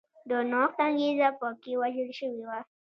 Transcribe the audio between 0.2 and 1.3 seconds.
د نوښت انګېزه